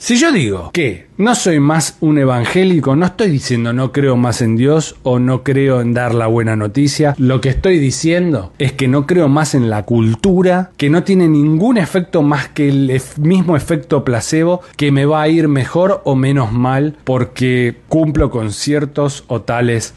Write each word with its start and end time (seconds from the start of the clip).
Si 0.00 0.16
yo 0.16 0.30
digo 0.30 0.70
que 0.72 1.08
no 1.16 1.34
soy 1.34 1.58
más 1.58 1.96
un 2.00 2.18
evangélico, 2.18 2.94
no 2.94 3.04
estoy 3.04 3.30
diciendo 3.30 3.72
no 3.72 3.90
creo 3.90 4.16
más 4.16 4.42
en 4.42 4.54
Dios 4.54 4.94
o 5.02 5.18
no 5.18 5.42
creo 5.42 5.80
en 5.80 5.92
dar 5.92 6.14
la 6.14 6.28
buena 6.28 6.54
noticia. 6.54 7.16
Lo 7.18 7.40
que 7.40 7.48
estoy 7.48 7.80
diciendo 7.80 8.52
es 8.60 8.72
que 8.72 8.86
no 8.86 9.08
creo 9.08 9.26
más 9.26 9.56
en 9.56 9.68
la 9.68 9.82
cultura, 9.82 10.70
que 10.76 10.88
no 10.88 11.02
tiene 11.02 11.26
ningún 11.26 11.78
efecto 11.78 12.22
más 12.22 12.46
que 12.46 12.68
el 12.68 13.02
mismo 13.16 13.56
efecto 13.56 14.04
placebo, 14.04 14.60
que 14.76 14.92
me 14.92 15.04
va 15.04 15.22
a 15.22 15.28
ir 15.28 15.48
mejor 15.48 16.00
o 16.04 16.14
menos 16.14 16.52
mal 16.52 16.96
porque 17.02 17.74
cumplo 17.88 18.30
con 18.30 18.52
ciertos 18.52 19.24
o 19.26 19.42
tales 19.42 19.94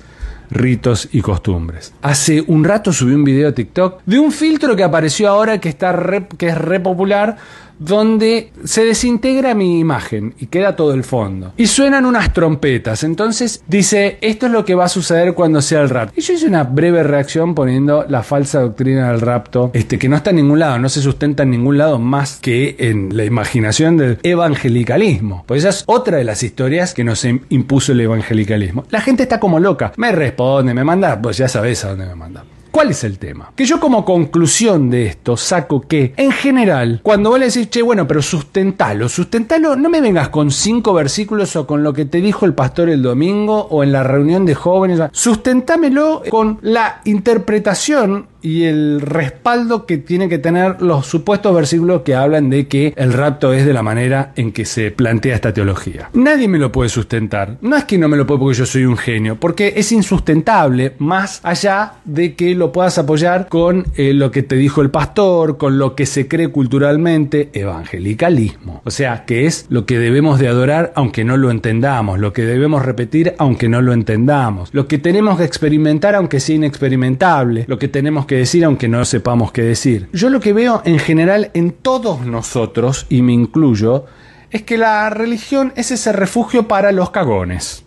ritos 0.49 1.09
y 1.11 1.21
costumbres. 1.21 1.93
Hace 2.01 2.43
un 2.45 2.63
rato 2.63 2.91
subí 2.91 3.13
un 3.13 3.23
video 3.23 3.49
a 3.49 3.53
TikTok 3.53 4.01
de 4.05 4.19
un 4.19 4.31
filtro 4.31 4.75
que 4.75 4.83
apareció 4.83 5.29
ahora 5.29 5.59
que, 5.59 5.69
está 5.69 5.97
que 6.37 6.47
es 6.47 6.57
re 6.57 6.79
popular 6.79 7.37
donde 7.81 8.51
se 8.63 8.85
desintegra 8.85 9.55
mi 9.55 9.79
imagen 9.79 10.35
y 10.39 10.45
queda 10.45 10.75
todo 10.75 10.93
el 10.93 11.03
fondo. 11.03 11.53
Y 11.57 11.65
suenan 11.65 12.05
unas 12.05 12.31
trompetas. 12.31 13.03
Entonces 13.03 13.63
dice, 13.67 14.19
esto 14.21 14.45
es 14.45 14.51
lo 14.51 14.63
que 14.63 14.75
va 14.75 14.85
a 14.85 14.89
suceder 14.89 15.33
cuando 15.33 15.61
sea 15.61 15.81
el 15.81 15.89
rap. 15.89 16.11
Y 16.15 16.21
yo 16.21 16.33
hice 16.33 16.45
una 16.45 16.63
breve 16.63 17.01
reacción 17.01 17.55
poniendo 17.55 18.05
la 18.07 18.21
falsa 18.21 18.61
doctrina 18.61 19.11
del 19.11 19.21
rapto, 19.21 19.71
este, 19.73 19.97
que 19.97 20.07
no 20.07 20.15
está 20.15 20.29
en 20.29 20.35
ningún 20.37 20.59
lado, 20.59 20.77
no 20.77 20.89
se 20.89 21.01
sustenta 21.01 21.43
en 21.43 21.49
ningún 21.49 21.79
lado 21.79 21.97
más 21.97 22.37
que 22.39 22.75
en 22.77 23.17
la 23.17 23.25
imaginación 23.25 23.97
del 23.97 24.19
evangelicalismo. 24.21 25.43
Pues 25.47 25.61
esa 25.63 25.69
es 25.69 25.83
otra 25.87 26.17
de 26.17 26.23
las 26.23 26.43
historias 26.43 26.93
que 26.93 27.03
nos 27.03 27.25
impuso 27.25 27.93
el 27.93 28.01
evangelicalismo. 28.01 28.85
La 28.91 29.01
gente 29.01 29.23
está 29.23 29.39
como 29.39 29.59
loca. 29.59 29.91
Me 29.97 30.11
responde, 30.11 30.73
me 30.75 30.83
manda, 30.83 31.19
pues 31.19 31.37
ya 31.37 31.47
sabes 31.47 31.83
a 31.83 31.89
dónde 31.89 32.05
me 32.05 32.15
manda. 32.15 32.43
¿Cuál 32.71 32.91
es 32.91 33.03
el 33.03 33.19
tema? 33.19 33.51
Que 33.55 33.65
yo 33.65 33.81
como 33.81 34.05
conclusión 34.05 34.89
de 34.89 35.05
esto 35.05 35.35
saco 35.35 35.81
que, 35.81 36.13
en 36.15 36.31
general, 36.31 37.01
cuando 37.03 37.29
vos 37.29 37.39
le 37.39 37.47
decís, 37.47 37.69
che, 37.69 37.81
bueno, 37.81 38.07
pero 38.07 38.21
sustentalo, 38.21 39.09
sustentalo, 39.09 39.75
no 39.75 39.89
me 39.89 39.99
vengas 39.99 40.29
con 40.29 40.51
cinco 40.51 40.93
versículos 40.93 41.55
o 41.57 41.67
con 41.67 41.83
lo 41.83 41.91
que 41.91 42.05
te 42.05 42.21
dijo 42.21 42.45
el 42.45 42.53
pastor 42.53 42.89
el 42.89 43.01
domingo 43.01 43.67
o 43.69 43.83
en 43.83 43.91
la 43.91 44.03
reunión 44.03 44.45
de 44.45 44.55
jóvenes, 44.55 45.01
sustentámelo 45.11 46.23
con 46.29 46.59
la 46.61 47.01
interpretación 47.03 48.27
y 48.41 48.63
el 48.63 49.01
respaldo 49.01 49.85
que 49.85 49.97
tiene 49.97 50.29
que 50.29 50.37
tener 50.37 50.81
los 50.81 51.05
supuestos 51.05 51.53
versículos 51.53 52.01
que 52.01 52.15
hablan 52.15 52.49
de 52.49 52.67
que 52.67 52.93
el 52.95 53.13
rapto 53.13 53.53
es 53.53 53.65
de 53.65 53.73
la 53.73 53.83
manera 53.83 54.33
en 54.35 54.51
que 54.51 54.65
se 54.65 54.91
plantea 54.91 55.35
esta 55.35 55.53
teología. 55.53 56.09
Nadie 56.13 56.47
me 56.47 56.57
lo 56.57 56.71
puede 56.71 56.89
sustentar. 56.89 57.57
No 57.61 57.75
es 57.75 57.85
que 57.85 57.97
no 57.97 58.07
me 58.07 58.17
lo 58.17 58.25
puedo 58.25 58.41
porque 58.41 58.57
yo 58.57 58.65
soy 58.65 58.85
un 58.85 58.97
genio, 58.97 59.35
porque 59.39 59.73
es 59.75 59.91
insustentable 59.91 60.93
más 60.99 61.39
allá 61.43 61.93
de 62.05 62.35
que 62.35 62.55
lo 62.55 62.71
puedas 62.71 62.97
apoyar 62.97 63.47
con 63.49 63.85
eh, 63.95 64.13
lo 64.13 64.31
que 64.31 64.43
te 64.43 64.55
dijo 64.55 64.81
el 64.81 64.89
pastor, 64.89 65.57
con 65.57 65.77
lo 65.77 65.95
que 65.95 66.05
se 66.05 66.27
cree 66.27 66.49
culturalmente, 66.49 67.49
evangelicalismo. 67.53 68.81
O 68.83 68.91
sea, 68.91 69.25
que 69.25 69.45
es 69.45 69.65
lo 69.69 69.85
que 69.85 69.99
debemos 69.99 70.39
de 70.39 70.47
adorar 70.47 70.93
aunque 70.95 71.23
no 71.23 71.37
lo 71.37 71.51
entendamos, 71.51 72.19
lo 72.19 72.33
que 72.33 72.43
debemos 72.43 72.83
repetir 72.83 73.33
aunque 73.37 73.69
no 73.69 73.81
lo 73.81 73.93
entendamos, 73.93 74.69
lo 74.73 74.87
que 74.87 74.97
tenemos 74.97 75.37
que 75.37 75.43
experimentar 75.43 76.15
aunque 76.15 76.39
sea 76.39 76.55
inexperimentable, 76.55 77.65
lo 77.67 77.77
que 77.77 77.87
tenemos 77.87 78.25
que 78.25 78.30
decir 78.35 78.65
aunque 78.65 78.87
no 78.87 79.03
sepamos 79.05 79.51
qué 79.51 79.61
decir. 79.61 80.09
Yo 80.13 80.29
lo 80.29 80.39
que 80.39 80.53
veo 80.53 80.81
en 80.85 80.99
general 80.99 81.51
en 81.53 81.71
todos 81.71 82.25
nosotros, 82.25 83.05
y 83.09 83.21
me 83.21 83.33
incluyo, 83.33 84.05
es 84.49 84.63
que 84.63 84.77
la 84.77 85.09
religión 85.09 85.73
es 85.75 85.91
ese 85.91 86.11
refugio 86.11 86.67
para 86.67 86.91
los 86.91 87.11
cagones, 87.11 87.83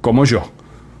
como 0.00 0.24
yo 0.24 0.42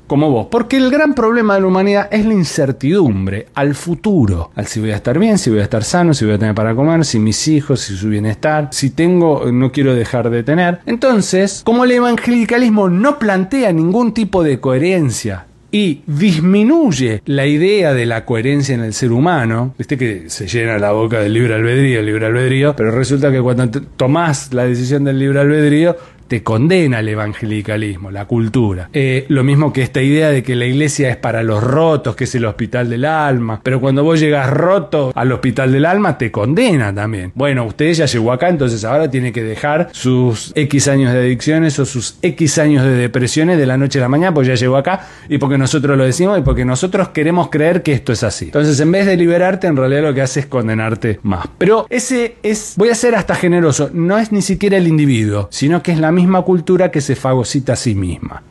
como 0.08 0.30
vos. 0.30 0.48
Porque 0.50 0.78
el 0.78 0.90
gran 0.90 1.14
problema 1.14 1.54
de 1.54 1.60
la 1.60 1.66
humanidad 1.68 2.08
es 2.10 2.26
la 2.26 2.32
incertidumbre 2.32 3.46
al 3.54 3.76
futuro. 3.76 4.50
Al 4.56 4.66
si 4.66 4.80
voy 4.80 4.90
a 4.90 4.96
estar 4.96 5.18
bien, 5.18 5.38
si 5.38 5.50
voy 5.50 5.60
a 5.60 5.62
estar 5.62 5.84
sano, 5.84 6.14
si 6.14 6.24
voy 6.24 6.34
a 6.34 6.38
tener 6.38 6.54
para 6.54 6.74
comer, 6.74 7.04
si 7.04 7.20
mis 7.20 7.46
hijos, 7.46 7.80
si 7.80 7.96
su 7.96 8.08
bienestar, 8.08 8.68
si 8.72 8.90
tengo, 8.90 9.52
no 9.52 9.70
quiero 9.70 9.94
dejar 9.94 10.30
de 10.30 10.42
tener. 10.42 10.80
Entonces, 10.86 11.62
como 11.64 11.84
el 11.84 11.92
evangelicalismo 11.92 12.88
no 12.88 13.18
plantea 13.18 13.72
ningún 13.72 14.12
tipo 14.12 14.42
de 14.42 14.58
coherencia 14.58 15.46
y 15.70 16.02
disminuye 16.06 17.22
la 17.26 17.46
idea 17.46 17.92
de 17.92 18.06
la 18.06 18.24
coherencia 18.24 18.74
en 18.74 18.82
el 18.82 18.94
ser 18.94 19.12
humano, 19.12 19.74
viste 19.76 19.98
que 19.98 20.30
se 20.30 20.46
llena 20.46 20.78
la 20.78 20.92
boca 20.92 21.20
del 21.20 21.34
libre 21.34 21.54
albedrío, 21.54 22.00
el 22.00 22.06
libre 22.06 22.26
albedrío, 22.26 22.74
pero 22.74 22.90
resulta 22.90 23.30
que 23.30 23.40
cuando 23.40 23.68
tomás 23.96 24.52
la 24.54 24.64
decisión 24.64 25.04
del 25.04 25.18
libre 25.18 25.40
albedrío, 25.40 25.96
te 26.28 26.42
condena 26.42 27.00
el 27.00 27.08
evangelicalismo, 27.08 28.10
la 28.10 28.26
cultura. 28.26 28.90
Eh, 28.92 29.24
lo 29.28 29.42
mismo 29.42 29.72
que 29.72 29.82
esta 29.82 30.02
idea 30.02 30.28
de 30.28 30.42
que 30.42 30.54
la 30.54 30.66
iglesia 30.66 31.08
es 31.08 31.16
para 31.16 31.42
los 31.42 31.62
rotos, 31.62 32.14
que 32.14 32.24
es 32.24 32.34
el 32.34 32.44
hospital 32.44 32.88
del 32.90 33.04
alma. 33.06 33.60
Pero 33.62 33.80
cuando 33.80 34.04
vos 34.04 34.20
llegas 34.20 34.48
roto 34.50 35.12
al 35.14 35.32
hospital 35.32 35.72
del 35.72 35.86
alma, 35.86 36.18
te 36.18 36.30
condena 36.30 36.94
también. 36.94 37.32
Bueno, 37.34 37.64
usted 37.64 37.92
ya 37.92 38.06
llegó 38.06 38.32
acá, 38.32 38.48
entonces 38.48 38.84
ahora 38.84 39.10
tiene 39.10 39.32
que 39.32 39.42
dejar 39.42 39.88
sus 39.92 40.52
X 40.54 40.88
años 40.88 41.12
de 41.12 41.20
adicciones 41.20 41.78
o 41.78 41.86
sus 41.86 42.18
X 42.20 42.58
años 42.58 42.84
de 42.84 42.90
depresiones 42.90 43.58
de 43.58 43.66
la 43.66 43.78
noche 43.78 43.98
a 43.98 44.02
la 44.02 44.08
mañana, 44.08 44.34
pues 44.34 44.46
ya 44.46 44.54
llegó 44.54 44.76
acá 44.76 45.06
y 45.28 45.38
porque 45.38 45.56
nosotros 45.56 45.96
lo 45.96 46.04
decimos 46.04 46.38
y 46.38 46.42
porque 46.42 46.64
nosotros 46.64 47.08
queremos 47.08 47.48
creer 47.48 47.82
que 47.82 47.92
esto 47.92 48.12
es 48.12 48.22
así. 48.22 48.46
Entonces, 48.46 48.78
en 48.80 48.92
vez 48.92 49.06
de 49.06 49.16
liberarte, 49.16 49.66
en 49.66 49.76
realidad 49.76 50.02
lo 50.02 50.14
que 50.14 50.22
hace 50.22 50.40
es 50.40 50.46
condenarte 50.46 51.20
más. 51.22 51.46
Pero 51.56 51.86
ese 51.88 52.36
es, 52.42 52.74
voy 52.76 52.90
a 52.90 52.94
ser 52.94 53.14
hasta 53.14 53.34
generoso, 53.34 53.90
no 53.92 54.18
es 54.18 54.32
ni 54.32 54.42
siquiera 54.42 54.76
el 54.76 54.86
individuo, 54.86 55.48
sino 55.50 55.82
que 55.82 55.92
es 55.92 55.98
la 55.98 56.12
misma 56.18 56.42
cultura 56.42 56.90
que 56.90 57.00
se 57.00 57.14
fagocita 57.14 57.74
a 57.74 57.76
sí 57.76 57.94
misma. 57.94 58.42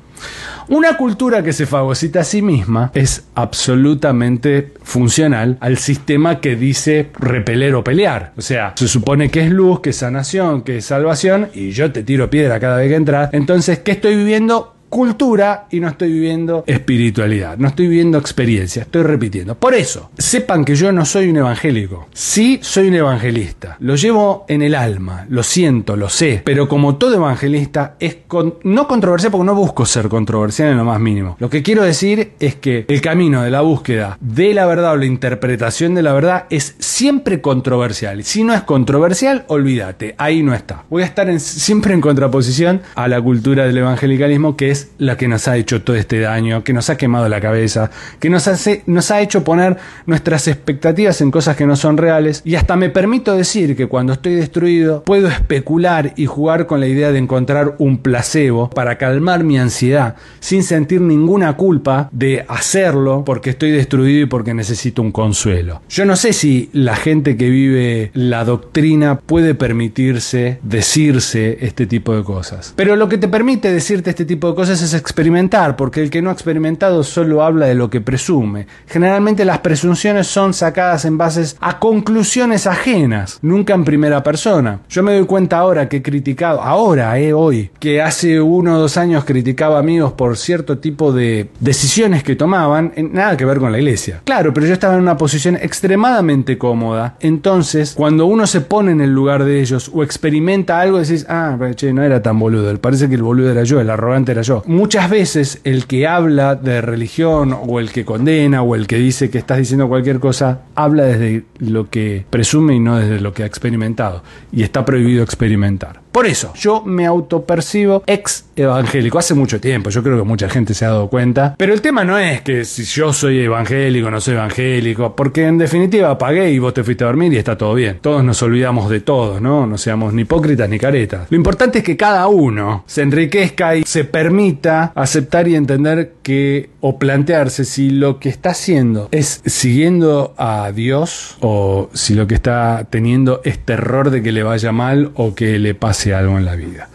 Una 0.70 0.98
cultura 0.98 1.44
que 1.44 1.54
se 1.54 1.66
fagocita 1.66 2.22
a 2.22 2.24
sí 2.24 2.42
misma 2.42 2.92
es 2.94 3.24
absolutamente 3.36 4.74
funcional 4.84 5.58
al 5.62 5.78
sistema 5.78 6.42
que 6.42 6.56
dice 6.56 7.10
repeler 7.20 7.76
o 7.76 7.84
pelear. 7.84 8.34
O 8.38 8.42
sea, 8.42 8.74
se 8.76 8.88
supone 8.88 9.30
que 9.30 9.44
es 9.44 9.52
luz, 9.52 9.82
que 9.82 9.92
es 9.92 9.98
sanación, 9.98 10.62
que 10.64 10.78
es 10.78 10.86
salvación, 10.86 11.50
y 11.54 11.72
yo 11.72 11.92
te 11.92 12.04
tiro 12.04 12.30
piedra 12.30 12.60
cada 12.60 12.78
vez 12.78 12.90
que 12.90 12.96
entras. 12.96 13.30
Entonces, 13.34 13.80
¿qué 13.80 13.92
estoy 13.92 14.16
viviendo? 14.16 14.77
Cultura 14.90 15.68
y 15.72 15.80
no 15.80 15.88
estoy 15.88 16.12
viviendo 16.12 16.64
espiritualidad, 16.68 17.58
no 17.58 17.68
estoy 17.68 17.88
viviendo 17.88 18.18
experiencia, 18.18 18.84
estoy 18.84 19.04
repitiendo. 19.04 19.56
Por 19.56 19.74
eso, 19.74 20.10
sepan 20.18 20.66
que 20.66 20.76
yo 20.76 20.92
no 20.92 21.06
soy 21.06 21.30
un 21.30 21.38
evangélico, 21.38 22.08
sí 22.14 22.60
soy 22.62 22.88
un 22.88 22.96
evangelista, 22.96 23.78
lo 23.80 23.96
llevo 23.96 24.46
en 24.48 24.62
el 24.62 24.76
alma, 24.76 25.26
lo 25.30 25.44
siento, 25.44 25.96
lo 25.96 26.10
sé, 26.10 26.42
pero 26.44 26.68
como 26.68 26.96
todo 26.96 27.16
evangelista 27.16 27.96
es 28.00 28.18
no 28.64 28.88
controversial 28.88 29.32
porque 29.32 29.46
no 29.46 29.56
busco 29.56 29.86
ser 29.86 30.08
controversial 30.10 30.70
en 30.70 30.78
lo 30.78 30.86
más 30.86 31.00
mínimo. 31.00 31.36
Lo 31.40 31.50
que 31.50 31.64
quiero 31.64 31.84
decir 31.84 32.34
es 32.40 32.56
que 32.56 32.86
el 32.88 33.02
camino 33.02 33.44
de 33.44 33.52
la 33.52 33.62
búsqueda 33.62 34.18
de 34.22 34.54
la 34.54 34.66
verdad 34.66 34.94
o 34.94 34.98
la 34.98 35.06
interpretación 35.06 35.96
de 35.96 36.04
la 36.04 36.14
verdad 36.14 36.46
es 36.50 36.76
siempre 36.80 37.42
controversial. 37.42 38.24
Si 38.24 38.44
no 38.44 38.54
es 38.54 38.62
controversial, 38.64 39.46
olvídate, 39.48 40.16
ahí 40.18 40.44
no 40.44 40.54
está. 40.54 40.84
Voy 40.90 41.04
a 41.04 41.06
estar 41.06 41.28
siempre 41.40 41.94
en 41.94 42.02
contraposición 42.02 42.82
a 42.96 43.08
la 43.08 43.22
cultura 43.22 43.66
del 43.66 43.78
evangelicalismo 43.78 44.56
que 44.56 44.72
es 44.72 44.77
la 44.98 45.18
que 45.18 45.28
nos 45.28 45.48
ha 45.48 45.58
hecho 45.58 45.82
todo 45.82 45.96
este 45.96 46.20
daño, 46.20 46.64
que 46.64 46.74
nos 46.74 46.90
ha 46.90 46.98
quemado 46.98 47.30
la 47.30 47.42
cabeza, 47.42 47.92
que 48.20 48.30
nos, 48.30 48.48
hace, 48.48 48.84
nos 48.86 49.12
ha 49.12 49.22
hecho 49.22 49.44
poner 49.44 49.78
nuestras 50.06 50.48
expectativas 50.48 51.22
en 51.22 51.32
cosas 51.32 51.56
que 51.56 51.66
no 51.66 51.76
son 51.76 51.98
reales. 51.98 52.42
Y 52.46 52.56
hasta 52.56 52.76
me 52.76 52.90
permito 52.90 53.36
decir 53.36 53.76
que 53.76 53.88
cuando 53.88 54.14
estoy 54.14 54.36
destruido 54.36 55.04
puedo 55.04 55.28
especular 55.28 56.14
y 56.16 56.26
jugar 56.26 56.68
con 56.68 56.80
la 56.80 56.88
idea 56.88 57.12
de 57.12 57.20
encontrar 57.20 57.76
un 57.80 57.98
placebo 57.98 58.70
para 58.70 58.98
calmar 58.98 59.44
mi 59.44 59.58
ansiedad 59.58 60.16
sin 60.40 60.64
sentir 60.64 61.02
ninguna 61.02 61.56
culpa 61.56 62.10
de 62.12 62.46
hacerlo 62.48 63.24
porque 63.26 63.52
estoy 63.52 63.72
destruido 63.72 64.24
y 64.24 64.26
porque 64.26 64.54
necesito 64.54 65.02
un 65.02 65.12
consuelo. 65.12 65.82
Yo 65.90 66.06
no 66.06 66.16
sé 66.16 66.34
si 66.34 66.70
la 66.74 66.96
gente 66.96 67.38
que 67.38 67.50
vive 67.50 68.12
la 68.14 68.46
doctrina 68.46 69.20
puede 69.20 69.56
permitirse 69.56 70.60
decirse 70.64 71.58
este 71.62 71.86
tipo 71.86 72.16
de 72.16 72.24
cosas. 72.24 72.74
Pero 72.76 72.96
lo 72.96 73.10
que 73.10 73.18
te 73.18 73.28
permite 73.28 73.72
decirte 73.72 74.10
este 74.10 74.26
tipo 74.26 74.50
de 74.50 74.56
cosas 74.56 74.67
es 74.70 74.94
experimentar, 74.94 75.76
porque 75.76 76.02
el 76.02 76.10
que 76.10 76.22
no 76.22 76.30
ha 76.30 76.34
experimentado 76.34 77.04
solo 77.04 77.44
habla 77.44 77.68
de 77.68 77.76
lo 77.76 77.90
que 77.90 78.02
presume. 78.02 78.68
Generalmente 78.88 79.46
las 79.46 79.60
presunciones 79.60 80.28
son 80.28 80.54
sacadas 80.54 81.06
en 81.06 81.18
bases 81.18 81.58
a 81.60 81.80
conclusiones 81.80 82.68
ajenas, 82.68 83.40
nunca 83.42 83.74
en 83.74 83.84
primera 83.84 84.24
persona. 84.24 84.80
Yo 84.90 85.04
me 85.04 85.14
doy 85.14 85.26
cuenta 85.26 85.58
ahora 85.58 85.90
que 85.90 85.98
he 85.98 86.02
criticado, 86.02 86.62
ahora, 86.62 87.18
eh, 87.20 87.34
hoy, 87.34 87.72
que 87.80 88.02
hace 88.02 88.42
uno 88.42 88.76
o 88.76 88.80
dos 88.80 88.98
años 88.98 89.26
criticaba 89.26 89.80
amigos 89.80 90.14
por 90.14 90.38
cierto 90.38 90.78
tipo 90.78 91.12
de 91.12 91.50
decisiones 91.60 92.24
que 92.24 92.36
tomaban, 92.36 92.94
nada 93.12 93.38
que 93.38 93.46
ver 93.46 93.60
con 93.60 93.72
la 93.72 93.78
iglesia. 93.78 94.22
Claro, 94.24 94.54
pero 94.54 94.68
yo 94.68 94.74
estaba 94.74 94.96
en 94.96 95.02
una 95.02 95.18
posición 95.18 95.56
extremadamente 95.56 96.58
cómoda. 96.58 97.16
Entonces, 97.20 97.94
cuando 97.96 98.26
uno 98.26 98.48
se 98.48 98.62
pone 98.62 98.92
en 98.92 99.02
el 99.02 99.12
lugar 99.12 99.44
de 99.44 99.62
ellos 99.62 99.92
o 99.94 100.04
experimenta 100.04 100.80
algo, 100.80 101.00
decís, 101.00 101.26
ah, 101.30 101.58
che, 101.76 101.94
no 101.94 102.04
era 102.04 102.22
tan 102.22 102.40
boludo. 102.40 102.78
Parece 102.80 103.08
que 103.10 103.16
el 103.16 103.24
boludo 103.24 103.52
era 103.52 103.64
yo, 103.64 103.80
el 103.80 103.90
arrogante 103.90 104.32
era 104.32 104.42
yo. 104.42 104.57
Muchas 104.66 105.10
veces 105.10 105.62
el 105.64 105.86
que 105.86 106.08
habla 106.08 106.56
de 106.56 106.82
religión 106.82 107.56
o 107.68 107.80
el 107.80 107.92
que 107.92 108.06
condena 108.06 108.62
o 108.62 108.76
el 108.76 108.88
que 108.88 108.98
dice 108.98 109.30
que 109.30 109.38
estás 109.38 109.58
diciendo 109.58 109.88
cualquier 109.88 110.20
cosa, 110.20 110.62
habla 110.76 111.04
desde 111.04 111.46
lo 111.60 111.90
que 111.90 112.26
presume 112.30 112.76
y 112.76 112.80
no 112.80 112.98
desde 112.98 113.20
lo 113.20 113.34
que 113.34 113.44
ha 113.44 113.46
experimentado. 113.46 114.24
Y 114.52 114.64
está 114.64 114.86
prohibido 114.86 115.24
experimentar. 115.24 116.02
Por 116.18 116.26
eso, 116.26 116.52
yo 116.56 116.82
me 116.82 117.06
autopercibo 117.06 118.02
ex 118.08 118.48
evangélico. 118.56 119.20
Hace 119.20 119.36
mucho 119.36 119.62
tiempo, 119.62 119.92
yo 119.92 120.02
creo 120.02 120.18
que 120.18 120.24
mucha 120.24 120.50
gente 120.50 120.74
se 120.74 120.84
ha 120.84 120.90
dado 120.90 121.10
cuenta. 121.10 121.54
Pero 121.56 121.76
el 121.76 121.82
tema 121.82 122.04
no 122.04 122.18
es 122.18 122.42
que 122.42 122.66
si 122.66 122.86
yo 122.86 123.14
soy 123.14 123.42
evangélico 123.42 124.10
no 124.10 124.20
soy 124.20 124.34
evangélico, 124.34 125.16
porque 125.16 125.46
en 125.46 125.60
definitiva 125.60 126.18
pagué 126.18 126.52
y 126.52 126.58
vos 126.58 126.74
te 126.74 126.84
fuiste 126.84 127.04
a 127.04 127.08
dormir 127.08 127.34
y 127.34 127.38
está 127.38 127.56
todo 127.56 127.76
bien. 127.76 128.00
Todos 128.02 128.24
nos 128.24 128.42
olvidamos 128.42 128.90
de 128.90 129.02
todo, 129.02 129.40
¿no? 129.40 129.68
No 129.68 129.78
seamos 129.78 130.12
ni 130.12 130.24
hipócritas 130.24 130.68
ni 130.68 130.80
caretas. 130.80 131.28
Lo 131.30 131.38
importante 131.38 131.78
es 131.78 131.84
que 131.84 131.96
cada 131.96 132.28
uno 132.28 132.84
se 132.88 133.04
enriquezca 133.04 133.76
y 133.76 133.84
se 133.84 134.04
permita 134.04 134.92
aceptar 134.96 135.48
y 135.48 135.54
entender 135.54 136.14
que 136.24 136.72
o 136.82 136.98
plantearse 136.98 137.64
si 137.64 137.92
lo 137.92 138.20
que 138.20 138.30
está 138.30 138.52
haciendo 138.52 139.08
es 139.12 139.42
siguiendo 139.46 140.34
a 140.38 140.72
Dios 140.72 141.38
o 141.42 141.90
si 141.94 142.16
lo 142.16 142.28
que 142.28 142.36
está 142.36 142.88
teniendo 142.90 143.42
es 143.44 143.60
terror 143.60 144.10
de 144.10 144.24
que 144.24 144.32
le 144.32 144.44
vaya 144.44 144.72
mal 144.72 145.12
o 145.16 145.36
que 145.36 145.60
le 145.60 145.76
pase 145.76 146.07
algo 146.12 146.38
en 146.38 146.46
la 146.46 146.56
vida. 146.56 146.86